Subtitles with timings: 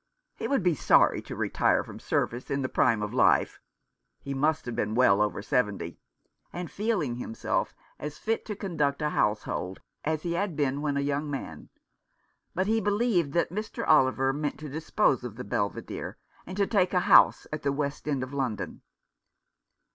[0.35, 3.59] He would be sorry to retire from service in the prime of life—
[4.23, 5.99] he must have been well over seventy—
[6.51, 11.01] and feeling himself as fit to conduct a household as he had been when a
[11.01, 11.69] young man;
[12.55, 13.87] but he believed that Mr.
[13.87, 16.15] Oliver meant to dispose of the Belvidere
[16.47, 18.81] and to take a house at the West End of London.